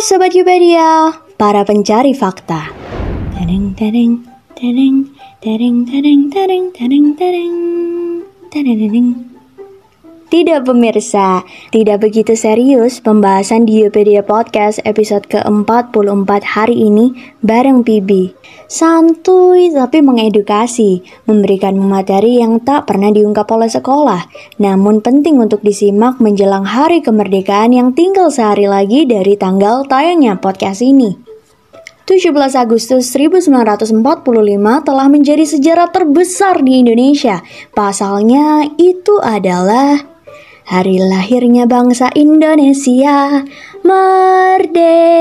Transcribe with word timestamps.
Sobat 0.00 0.32
Yupedia, 0.32 1.12
para 1.36 1.62
pencari 1.62 2.14
fakta. 2.16 2.72
Tidak 10.30 10.62
pemirsa, 10.62 11.42
tidak 11.74 12.06
begitu 12.06 12.38
serius 12.38 13.02
pembahasan 13.02 13.66
di 13.66 13.82
Yupedia 13.82 14.22
Podcast 14.22 14.78
episode 14.86 15.26
ke-44 15.26 16.30
hari 16.46 16.86
ini 16.86 17.34
bareng 17.42 17.82
Pibi. 17.82 18.30
Santuy 18.70 19.74
tapi 19.74 19.98
mengedukasi, 19.98 21.02
memberikan 21.26 21.74
materi 21.82 22.38
yang 22.38 22.62
tak 22.62 22.86
pernah 22.86 23.10
diungkap 23.10 23.50
oleh 23.50 23.66
sekolah, 23.66 24.30
namun 24.62 25.02
penting 25.02 25.42
untuk 25.42 25.66
disimak 25.66 26.22
menjelang 26.22 26.62
hari 26.62 27.02
kemerdekaan 27.02 27.74
yang 27.74 27.90
tinggal 27.90 28.30
sehari 28.30 28.70
lagi 28.70 29.10
dari 29.10 29.34
tanggal 29.34 29.82
tayangnya 29.90 30.38
podcast 30.38 30.78
ini. 30.86 31.18
17 32.06 32.30
Agustus 32.58 33.10
1945 33.14 33.98
telah 34.86 35.06
menjadi 35.06 35.46
sejarah 35.46 35.94
terbesar 35.94 36.58
di 36.62 36.82
Indonesia. 36.82 37.38
Pasalnya 37.70 38.66
itu 38.78 39.22
adalah 39.22 40.09
Hari 40.70 41.02
lahirnya 41.02 41.66
bangsa 41.66 42.14
Indonesia 42.14 43.42
Merdeka 43.82 45.18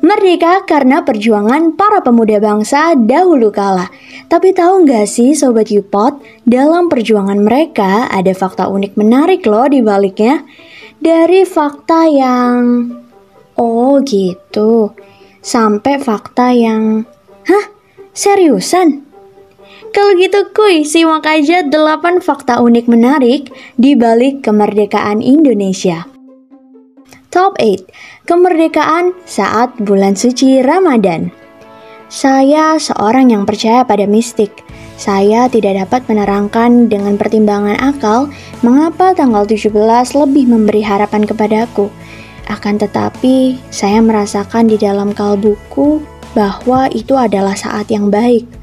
Merdeka 0.00 0.64
karena 0.64 1.04
perjuangan 1.04 1.76
para 1.76 2.00
pemuda 2.00 2.40
bangsa 2.40 2.96
dahulu 2.96 3.52
kala 3.52 3.92
Tapi 4.32 4.56
tahu 4.56 4.88
nggak 4.88 5.04
sih 5.04 5.36
Sobat 5.36 5.68
Yupot 5.68 6.24
Dalam 6.48 6.88
perjuangan 6.88 7.36
mereka 7.36 8.08
ada 8.08 8.32
fakta 8.32 8.72
unik 8.72 8.96
menarik 8.96 9.44
loh 9.44 9.68
di 9.68 9.84
baliknya 9.84 10.40
Dari 10.96 11.44
fakta 11.44 12.08
yang 12.08 12.88
Oh 13.60 14.00
gitu 14.00 14.96
Sampai 15.44 16.00
fakta 16.00 16.48
yang 16.56 17.04
Hah? 17.44 17.76
Seriusan? 18.16 19.09
Kalau 19.90 20.14
gitu 20.14 20.46
kuy, 20.54 20.86
simak 20.86 21.26
aja 21.26 21.66
8 21.66 22.22
fakta 22.22 22.62
unik 22.62 22.86
menarik 22.86 23.50
di 23.74 23.98
balik 23.98 24.38
kemerdekaan 24.46 25.18
Indonesia. 25.18 26.06
Top 27.34 27.58
8. 27.58 27.90
Kemerdekaan 28.22 29.18
saat 29.26 29.74
bulan 29.82 30.14
suci 30.14 30.62
Ramadan. 30.62 31.34
Saya 32.06 32.78
seorang 32.78 33.34
yang 33.34 33.42
percaya 33.42 33.82
pada 33.82 34.06
mistik. 34.06 34.62
Saya 34.94 35.50
tidak 35.50 35.82
dapat 35.82 36.06
menerangkan 36.06 36.86
dengan 36.86 37.18
pertimbangan 37.18 37.82
akal 37.82 38.30
mengapa 38.62 39.10
tanggal 39.10 39.42
17 39.42 39.74
lebih 40.14 40.54
memberi 40.54 40.86
harapan 40.86 41.26
kepadaku. 41.26 41.90
Akan 42.46 42.78
tetapi, 42.78 43.58
saya 43.74 43.98
merasakan 43.98 44.70
di 44.70 44.78
dalam 44.78 45.10
kalbuku 45.10 45.98
bahwa 46.30 46.86
itu 46.94 47.18
adalah 47.18 47.58
saat 47.58 47.90
yang 47.90 48.06
baik 48.06 48.59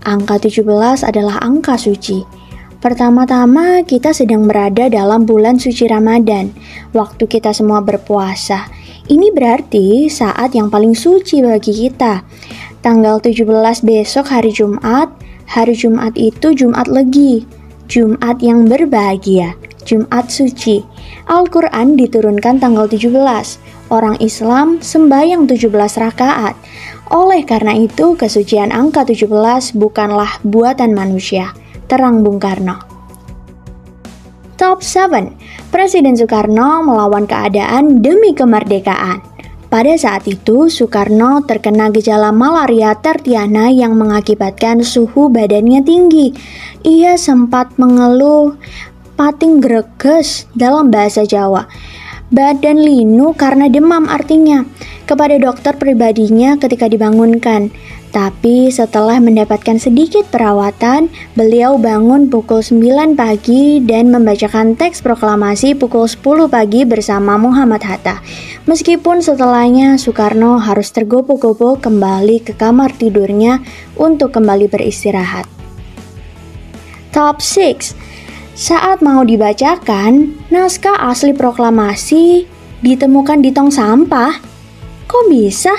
Angka 0.00 0.40
17 0.40 0.64
adalah 1.04 1.36
angka 1.44 1.76
suci. 1.76 2.24
Pertama-tama, 2.80 3.84
kita 3.84 4.16
sedang 4.16 4.48
berada 4.48 4.88
dalam 4.88 5.28
bulan 5.28 5.60
suci 5.60 5.84
Ramadan, 5.84 6.48
waktu 6.96 7.28
kita 7.28 7.52
semua 7.52 7.84
berpuasa. 7.84 8.72
Ini 9.04 9.28
berarti 9.36 10.08
saat 10.08 10.56
yang 10.56 10.72
paling 10.72 10.96
suci 10.96 11.44
bagi 11.44 11.76
kita. 11.76 12.24
Tanggal 12.80 13.20
17 13.20 13.44
besok 13.84 14.32
hari 14.32 14.56
Jumat, 14.56 15.12
hari 15.44 15.76
Jumat 15.76 16.16
itu 16.16 16.56
Jumat 16.56 16.88
Legi, 16.88 17.44
Jumat 17.84 18.40
yang 18.40 18.64
berbahagia, 18.64 19.52
Jumat 19.84 20.28
suci. 20.28 20.84
Al-Quran 21.28 21.96
diturunkan 21.96 22.60
tanggal 22.60 22.86
17. 22.86 23.10
Orang 23.90 24.16
Islam 24.22 24.78
sembahyang 24.78 25.50
17 25.50 25.66
rakaat. 25.98 26.54
Oleh 27.10 27.42
karena 27.42 27.74
itu, 27.74 28.14
kesucian 28.14 28.70
angka 28.70 29.02
17 29.02 29.74
bukanlah 29.74 30.38
buatan 30.46 30.94
manusia. 30.94 31.50
Terang 31.90 32.22
Bung 32.22 32.38
Karno. 32.38 32.78
Top 34.54 34.84
7. 34.84 35.34
Presiden 35.72 36.14
Soekarno 36.14 36.84
melawan 36.84 37.24
keadaan 37.24 38.04
demi 38.04 38.36
kemerdekaan. 38.36 39.24
Pada 39.70 39.94
saat 39.94 40.26
itu, 40.26 40.66
Soekarno 40.66 41.46
terkena 41.46 41.94
gejala 41.94 42.34
malaria 42.34 42.90
tertiana 42.98 43.70
yang 43.70 43.94
mengakibatkan 43.94 44.82
suhu 44.82 45.30
badannya 45.30 45.80
tinggi. 45.86 46.34
Ia 46.82 47.14
sempat 47.14 47.78
mengeluh 47.78 48.58
pating 49.20 49.60
greges 49.60 50.48
dalam 50.56 50.88
bahasa 50.88 51.28
Jawa 51.28 51.68
badan 52.30 52.78
linu 52.78 53.34
karena 53.34 53.66
demam 53.66 54.06
artinya 54.06 54.62
kepada 55.04 55.34
dokter 55.36 55.74
pribadinya 55.76 56.56
ketika 56.56 56.86
dibangunkan. 56.86 57.74
Tapi 58.10 58.74
setelah 58.74 59.22
mendapatkan 59.22 59.78
sedikit 59.78 60.26
perawatan, 60.34 61.14
beliau 61.38 61.78
bangun 61.78 62.26
pukul 62.26 62.58
9 62.58 63.14
pagi 63.14 63.78
dan 63.78 64.10
membacakan 64.10 64.74
teks 64.74 64.98
proklamasi 64.98 65.78
pukul 65.78 66.10
10 66.10 66.50
pagi 66.50 66.82
bersama 66.82 67.38
Muhammad 67.38 67.86
Hatta. 67.86 68.18
Meskipun 68.66 69.22
setelahnya 69.22 69.94
Soekarno 69.94 70.58
harus 70.58 70.90
tergopoh-gopoh 70.90 71.78
kembali 71.78 72.42
ke 72.42 72.58
kamar 72.58 72.90
tidurnya 72.98 73.62
untuk 73.94 74.34
kembali 74.34 74.66
beristirahat. 74.66 75.46
Top 77.14 77.38
6 77.38 78.09
saat 78.60 79.00
mau 79.00 79.24
dibacakan, 79.24 80.36
naskah 80.52 80.92
asli 81.08 81.32
proklamasi 81.32 82.44
ditemukan 82.84 83.40
di 83.40 83.56
tong 83.56 83.72
sampah. 83.72 84.36
Kok 85.08 85.24
bisa? 85.32 85.72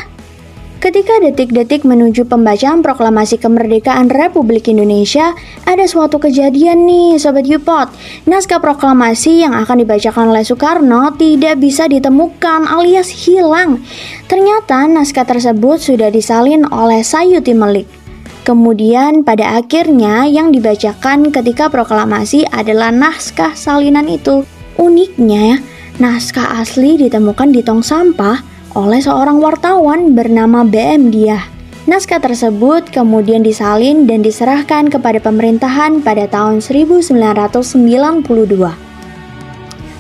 Ketika 0.82 1.22
detik-detik 1.22 1.86
menuju 1.86 2.26
pembacaan 2.26 2.82
proklamasi 2.82 3.38
kemerdekaan 3.38 4.10
Republik 4.10 4.66
Indonesia, 4.66 5.38
ada 5.62 5.86
suatu 5.86 6.18
kejadian 6.18 6.90
nih 6.90 7.22
Sobat 7.22 7.46
Yupot. 7.46 7.94
Naskah 8.26 8.58
proklamasi 8.58 9.46
yang 9.46 9.54
akan 9.54 9.86
dibacakan 9.86 10.34
oleh 10.34 10.42
Soekarno 10.42 11.14
tidak 11.22 11.62
bisa 11.62 11.86
ditemukan 11.86 12.66
alias 12.66 13.14
hilang. 13.14 13.78
Ternyata 14.26 14.90
naskah 14.90 15.30
tersebut 15.30 15.78
sudah 15.78 16.10
disalin 16.10 16.66
oleh 16.66 17.06
Sayuti 17.06 17.54
Melik. 17.54 18.01
Kemudian 18.42 19.22
pada 19.22 19.62
akhirnya 19.62 20.26
yang 20.26 20.50
dibacakan 20.50 21.30
ketika 21.30 21.70
proklamasi 21.70 22.50
adalah 22.50 22.90
naskah 22.90 23.54
salinan 23.54 24.10
itu. 24.10 24.42
Uniknya, 24.82 25.62
naskah 26.02 26.58
asli 26.58 26.98
ditemukan 26.98 27.54
di 27.54 27.62
tong 27.62 27.86
sampah 27.86 28.42
oleh 28.74 28.98
seorang 28.98 29.38
wartawan 29.38 30.18
bernama 30.18 30.66
BM 30.66 31.14
Dia. 31.14 31.38
Naskah 31.86 32.18
tersebut 32.18 32.90
kemudian 32.90 33.46
disalin 33.46 34.10
dan 34.10 34.26
diserahkan 34.26 34.90
kepada 34.90 35.22
pemerintahan 35.22 36.02
pada 36.02 36.26
tahun 36.26 36.66
1992. 36.66 38.26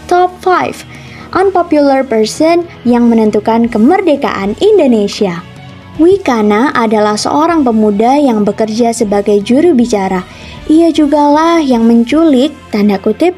Top 0.09 0.31
5 0.41 1.37
Unpopular 1.37 2.01
Person 2.09 2.65
yang 2.89 3.05
menentukan 3.05 3.69
kemerdekaan 3.69 4.57
Indonesia 4.57 5.50
Wikana 5.99 6.71
adalah 6.71 7.19
seorang 7.19 7.67
pemuda 7.67 8.15
yang 8.15 8.47
bekerja 8.47 8.95
sebagai 8.95 9.43
juru 9.43 9.75
bicara. 9.75 10.23
Ia 10.71 10.87
jugalah 10.95 11.59
yang 11.59 11.83
menculik, 11.83 12.55
tanda 12.71 12.95
kutip, 12.95 13.35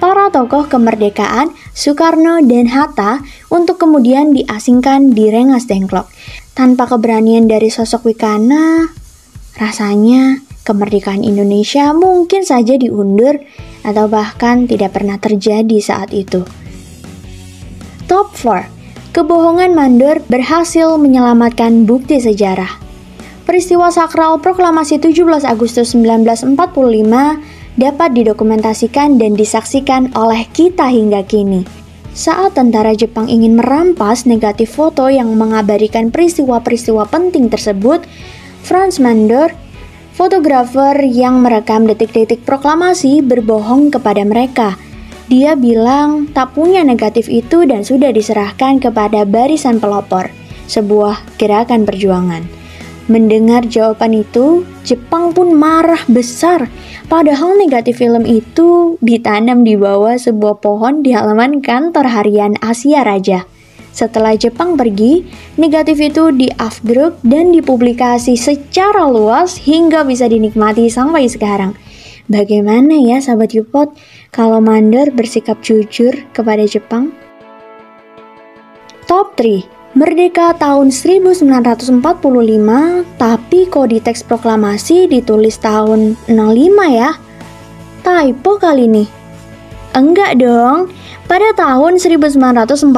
para 0.00 0.32
tokoh 0.32 0.64
kemerdekaan 0.64 1.52
Soekarno 1.76 2.40
dan 2.40 2.72
Hatta 2.72 3.20
untuk 3.52 3.76
kemudian 3.76 4.32
diasingkan 4.32 5.12
di 5.12 5.28
Rengas 5.28 5.68
Dengklok. 5.68 6.08
Tanpa 6.56 6.88
keberanian 6.88 7.44
dari 7.44 7.68
sosok 7.68 8.08
Wikana, 8.08 8.88
rasanya 9.60 10.40
kemerdekaan 10.64 11.20
Indonesia 11.20 11.92
mungkin 11.92 12.48
saja 12.48 12.80
diundur 12.80 13.44
atau 13.84 14.08
bahkan 14.08 14.64
tidak 14.64 14.96
pernah 14.96 15.20
terjadi 15.20 15.76
saat 15.84 16.16
itu. 16.16 16.48
Top 18.08 18.32
4 18.32 18.79
kebohongan 19.20 19.76
mandor 19.76 20.24
berhasil 20.32 20.96
menyelamatkan 20.96 21.84
bukti 21.84 22.16
sejarah. 22.16 22.80
Peristiwa 23.44 23.92
sakral 23.92 24.40
proklamasi 24.40 24.96
17 24.96 25.44
Agustus 25.44 25.92
1945 25.92 26.56
dapat 27.76 28.10
didokumentasikan 28.16 29.20
dan 29.20 29.36
disaksikan 29.36 30.08
oleh 30.16 30.48
kita 30.56 30.88
hingga 30.88 31.20
kini. 31.28 31.68
Saat 32.16 32.56
tentara 32.56 32.96
Jepang 32.96 33.28
ingin 33.28 33.60
merampas 33.60 34.24
negatif 34.24 34.72
foto 34.72 35.12
yang 35.12 35.36
mengabadikan 35.36 36.08
peristiwa-peristiwa 36.08 37.04
penting 37.12 37.52
tersebut, 37.52 38.00
Franz 38.64 38.96
Mandor, 38.96 39.52
fotografer 40.16 40.96
yang 41.04 41.44
merekam 41.44 41.84
detik-detik 41.84 42.40
proklamasi, 42.48 43.20
berbohong 43.20 43.92
kepada 43.92 44.24
mereka– 44.24 44.80
dia 45.30 45.54
bilang 45.54 46.26
tak 46.34 46.58
punya 46.58 46.82
negatif 46.82 47.30
itu 47.30 47.62
dan 47.62 47.86
sudah 47.86 48.10
diserahkan 48.10 48.82
kepada 48.82 49.22
barisan 49.22 49.78
pelopor, 49.78 50.26
sebuah 50.66 51.38
gerakan 51.38 51.86
perjuangan. 51.86 52.42
Mendengar 53.06 53.62
jawaban 53.70 54.26
itu, 54.26 54.66
Jepang 54.82 55.30
pun 55.30 55.54
marah 55.54 56.02
besar. 56.10 56.66
Padahal 57.06 57.58
negatif 57.58 58.02
film 58.02 58.26
itu 58.26 58.98
ditanam 58.98 59.62
di 59.62 59.78
bawah 59.78 60.18
sebuah 60.18 60.58
pohon 60.58 61.06
di 61.06 61.14
halaman 61.14 61.62
kantor 61.62 62.10
harian 62.10 62.58
Asia 62.58 63.06
Raja. 63.06 63.46
Setelah 63.90 64.34
Jepang 64.34 64.78
pergi, 64.78 65.26
negatif 65.58 65.98
itu 65.98 66.30
di-afdruk 66.30 67.22
dan 67.22 67.50
dipublikasi 67.50 68.38
secara 68.38 69.06
luas 69.06 69.58
hingga 69.58 70.06
bisa 70.06 70.30
dinikmati 70.30 70.90
sampai 70.90 71.26
sekarang. 71.26 71.74
Bagaimana 72.30 72.94
ya 72.94 73.18
sahabat 73.18 73.58
Yupot 73.58 73.90
kalau 74.30 74.62
Mandor 74.62 75.10
bersikap 75.10 75.58
jujur 75.66 76.14
kepada 76.30 76.62
Jepang? 76.62 77.10
Top 79.10 79.34
3 79.34 79.80
Merdeka 79.90 80.54
tahun 80.54 80.94
1945, 80.94 81.98
tapi 83.18 83.66
kok 83.66 83.90
di 83.90 83.98
teks 83.98 84.22
proklamasi 84.22 85.10
ditulis 85.10 85.58
tahun 85.58 86.14
65 86.30 86.94
ya? 86.94 87.18
Typo 88.06 88.62
kali 88.62 88.86
nih. 88.86 89.10
Enggak 89.98 90.38
dong, 90.38 90.94
pada 91.30 91.54
tahun 91.54 92.02
1945, 92.02 92.90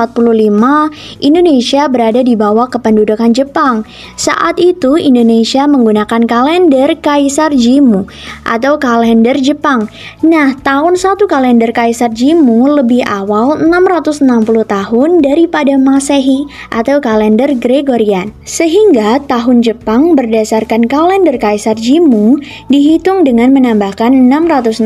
Indonesia 1.21 1.83
berada 1.93 2.25
di 2.25 2.33
bawah 2.33 2.65
kependudukan 2.65 3.37
Jepang. 3.37 3.85
Saat 4.17 4.57
itu, 4.57 4.97
Indonesia 4.97 5.69
menggunakan 5.69 6.25
kalender 6.25 6.97
Kaisar 6.97 7.53
Jimu 7.53 8.09
atau 8.49 8.81
kalender 8.81 9.37
Jepang. 9.37 9.85
Nah, 10.25 10.57
tahun 10.65 10.97
satu 10.97 11.29
kalender 11.29 11.77
Kaisar 11.77 12.09
Jimu 12.09 12.73
lebih 12.81 13.05
awal 13.05 13.61
660 13.61 14.25
tahun 14.65 15.21
daripada 15.21 15.77
Masehi 15.77 16.49
atau 16.73 17.05
kalender 17.05 17.53
Gregorian. 17.61 18.33
Sehingga 18.49 19.21
tahun 19.29 19.61
Jepang 19.61 20.17
berdasarkan 20.17 20.89
kalender 20.89 21.37
Kaisar 21.37 21.77
Jimu 21.77 22.41
dihitung 22.73 23.29
dengan 23.29 23.53
menambahkan 23.53 24.09
660 24.09 24.81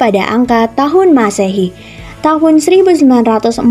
pada 0.00 0.24
angka 0.32 0.72
tahun 0.72 1.12
Masehi 1.12 1.99
tahun 2.20 2.60
1945 2.60 3.64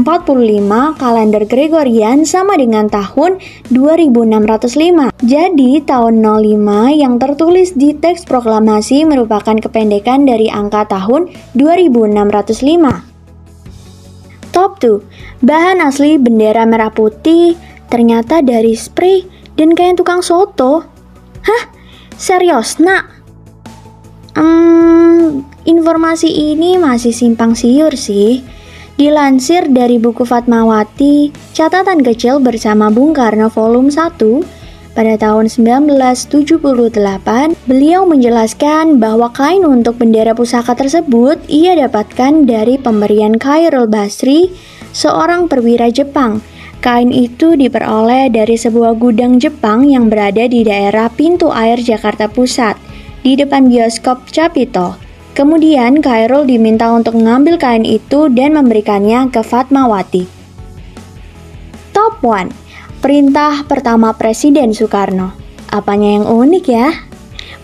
kalender 0.98 1.44
Gregorian 1.46 2.26
sama 2.26 2.58
dengan 2.58 2.90
tahun 2.90 3.38
2605. 3.70 5.14
Jadi 5.22 5.72
tahun 5.86 6.14
05 6.22 6.90
yang 6.98 7.22
tertulis 7.22 7.78
di 7.78 7.94
teks 7.94 8.26
proklamasi 8.26 9.06
merupakan 9.06 9.56
kependekan 9.58 10.26
dari 10.26 10.50
angka 10.50 10.90
tahun 10.90 11.30
2605. 11.54 13.10
Top 14.50 14.82
2. 14.82 15.46
Bahan 15.46 15.80
asli 15.86 16.18
bendera 16.18 16.66
merah 16.66 16.90
putih 16.92 17.56
ternyata 17.88 18.42
dari 18.42 18.74
spray 18.74 19.24
dan 19.56 19.78
kain 19.78 19.96
tukang 19.96 20.26
soto. 20.26 20.84
Hah? 21.46 21.64
Serius, 22.20 22.84
nak? 22.84 23.08
Hmm, 24.36 25.09
informasi 25.90 26.54
ini 26.54 26.78
masih 26.78 27.10
simpang 27.10 27.58
siur 27.58 27.98
sih. 27.98 28.46
Dilansir 28.94 29.74
dari 29.74 29.98
buku 29.98 30.22
Fatmawati, 30.22 31.34
catatan 31.58 32.06
kecil 32.06 32.38
bersama 32.38 32.94
Bung 32.94 33.18
Karno 33.18 33.50
volume 33.50 33.90
1, 33.90 34.22
pada 34.94 35.18
tahun 35.18 35.50
1978, 35.50 36.94
beliau 37.66 38.06
menjelaskan 38.06 39.02
bahwa 39.02 39.34
kain 39.34 39.66
untuk 39.66 39.98
bendera 39.98 40.38
pusaka 40.38 40.78
tersebut 40.78 41.42
ia 41.50 41.74
dapatkan 41.74 42.46
dari 42.46 42.78
pemberian 42.78 43.42
Khairul 43.42 43.90
Basri, 43.90 44.54
seorang 44.94 45.50
perwira 45.50 45.90
Jepang. 45.90 46.46
Kain 46.86 47.10
itu 47.10 47.58
diperoleh 47.58 48.30
dari 48.30 48.62
sebuah 48.62 48.94
gudang 48.94 49.42
Jepang 49.42 49.90
yang 49.90 50.06
berada 50.06 50.46
di 50.46 50.62
daerah 50.62 51.10
pintu 51.10 51.50
air 51.50 51.82
Jakarta 51.82 52.30
Pusat 52.30 52.78
di 53.26 53.34
depan 53.34 53.74
bioskop 53.74 54.30
Capito. 54.30 55.09
Kemudian 55.40 56.04
Khairul 56.04 56.44
diminta 56.52 56.92
untuk 56.92 57.16
mengambil 57.16 57.56
kain 57.56 57.88
itu 57.88 58.28
dan 58.28 58.60
memberikannya 58.60 59.32
ke 59.32 59.40
Fatmawati. 59.40 60.28
Top 61.96 62.20
1. 62.20 62.52
Perintah 63.00 63.64
pertama 63.64 64.12
Presiden 64.12 64.76
Soekarno. 64.76 65.32
Apanya 65.72 66.20
yang 66.20 66.28
unik 66.28 66.66
ya? 66.68 66.92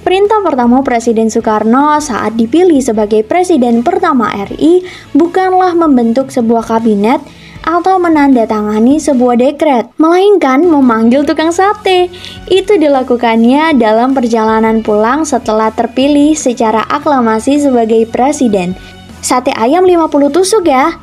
Perintah 0.08 0.40
pertama 0.40 0.88
Presiden 0.88 1.28
Soekarno 1.28 2.00
saat 2.00 2.40
dipilih 2.40 2.80
sebagai 2.80 3.28
presiden 3.28 3.84
pertama 3.84 4.32
RI 4.32 4.88
bukanlah 5.12 5.76
membentuk 5.76 6.32
sebuah 6.32 6.72
kabinet, 6.72 7.20
atau 7.66 7.98
menandatangani 7.98 9.02
sebuah 9.02 9.42
dekret, 9.42 9.90
melainkan 9.98 10.62
memanggil 10.62 11.26
tukang 11.26 11.50
sate. 11.50 12.14
Itu 12.46 12.78
dilakukannya 12.78 13.76
dalam 13.76 14.14
perjalanan 14.14 14.86
pulang 14.86 15.26
setelah 15.26 15.74
terpilih 15.74 16.38
secara 16.38 16.86
aklamasi 16.86 17.58
sebagai 17.60 18.06
presiden. 18.08 18.78
Sate 19.26 19.50
ayam 19.58 19.84
50 19.84 20.30
tusuk 20.30 20.70
ya. 20.70 20.96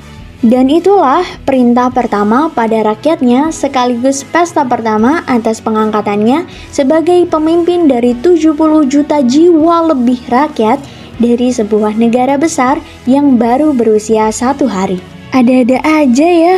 Dan 0.43 0.67
itulah 0.67 1.23
perintah 1.47 1.87
pertama 1.87 2.51
pada 2.51 2.83
rakyatnya 2.83 3.55
sekaligus 3.55 4.27
pesta 4.27 4.67
pertama 4.67 5.23
atas 5.31 5.63
pengangkatannya 5.63 6.51
sebagai 6.75 7.31
pemimpin 7.31 7.87
dari 7.87 8.11
70 8.19 8.51
juta 8.91 9.23
jiwa 9.23 9.95
lebih 9.95 10.19
rakyat 10.27 10.83
dari 11.23 11.55
sebuah 11.55 11.95
negara 11.95 12.35
besar 12.35 12.83
yang 13.07 13.39
baru 13.39 13.71
berusia 13.71 14.35
satu 14.35 14.67
hari. 14.67 15.22
Ada-ada 15.33 15.81
aja 15.81 16.29
ya, 16.29 16.57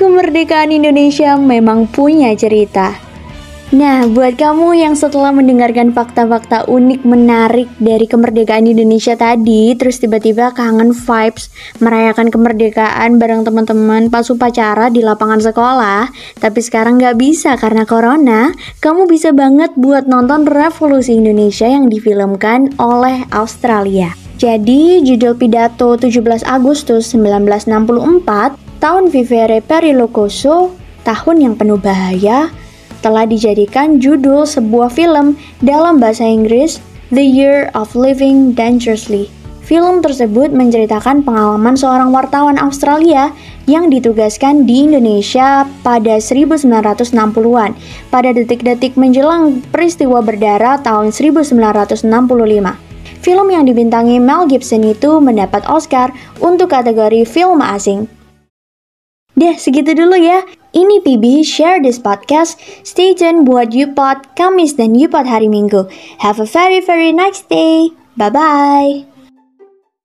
kemerdekaan 0.00 0.72
Indonesia 0.72 1.36
memang 1.36 1.84
punya 1.84 2.32
cerita. 2.32 2.96
Nah, 3.76 4.08
buat 4.08 4.40
kamu 4.40 4.80
yang 4.80 4.96
setelah 4.96 5.28
mendengarkan 5.28 5.92
fakta-fakta 5.92 6.64
unik 6.64 7.04
menarik 7.04 7.68
dari 7.76 8.08
kemerdekaan 8.08 8.64
Indonesia 8.64 9.12
tadi, 9.12 9.76
terus 9.76 10.00
tiba-tiba 10.00 10.56
kangen 10.56 10.96
vibes 10.96 11.52
merayakan 11.84 12.32
kemerdekaan 12.32 13.20
bareng 13.20 13.44
teman-teman 13.44 14.08
pas 14.08 14.24
upacara 14.32 14.88
di 14.88 15.04
lapangan 15.04 15.44
sekolah, 15.44 16.08
tapi 16.40 16.64
sekarang 16.64 16.96
nggak 16.96 17.20
bisa 17.20 17.60
karena 17.60 17.84
corona, 17.84 18.56
kamu 18.80 19.04
bisa 19.04 19.36
banget 19.36 19.76
buat 19.76 20.08
nonton 20.08 20.48
Revolusi 20.48 21.20
Indonesia 21.20 21.68
yang 21.68 21.92
difilmkan 21.92 22.72
oleh 22.80 23.28
Australia. 23.36 24.23
Jadi, 24.34 24.98
judul 25.06 25.38
pidato 25.38 25.94
17 25.94 26.42
Agustus 26.42 27.14
1964, 27.14 28.58
tahun 28.82 29.04
Vivere 29.08 29.62
Perilocoso, 29.62 30.74
tahun 31.06 31.36
yang 31.38 31.54
penuh 31.54 31.78
bahaya, 31.78 32.50
telah 32.98 33.28
dijadikan 33.30 34.02
judul 34.02 34.42
sebuah 34.42 34.90
film 34.90 35.38
dalam 35.62 36.02
bahasa 36.02 36.26
Inggris, 36.26 36.82
The 37.14 37.22
Year 37.22 37.70
of 37.78 37.94
Living 37.94 38.58
Dangerously. 38.58 39.30
Film 39.64 40.04
tersebut 40.04 40.52
menceritakan 40.52 41.24
pengalaman 41.24 41.72
seorang 41.72 42.12
wartawan 42.12 42.60
Australia 42.60 43.32
yang 43.64 43.88
ditugaskan 43.88 44.68
di 44.68 44.84
Indonesia 44.84 45.64
pada 45.80 46.20
1960-an 46.20 47.72
pada 48.12 48.28
detik-detik 48.36 48.92
menjelang 49.00 49.64
peristiwa 49.72 50.20
berdarah 50.20 50.84
tahun 50.84 51.16
1965. 51.16 52.83
Film 53.24 53.48
yang 53.48 53.64
dibintangi 53.64 54.20
Mel 54.20 54.44
Gibson 54.44 54.84
itu 54.84 55.16
mendapat 55.16 55.64
Oscar 55.64 56.12
untuk 56.44 56.76
kategori 56.76 57.24
film 57.24 57.64
asing. 57.64 58.04
Deh, 59.32 59.56
segitu 59.56 59.96
dulu 59.96 60.14
ya. 60.14 60.44
Ini 60.76 61.00
PB, 61.00 61.40
share 61.40 61.80
this 61.80 61.96
podcast. 61.96 62.60
Stay 62.84 63.16
tuned 63.16 63.48
buat 63.48 63.72
YouPod 63.72 64.36
Kamis 64.36 64.76
dan 64.76 64.92
YouPod 64.92 65.24
hari 65.24 65.48
Minggu. 65.48 65.88
Have 66.20 66.36
a 66.36 66.46
very 66.46 66.84
very 66.84 67.10
nice 67.10 67.40
day. 67.48 67.90
Bye-bye. 68.14 69.13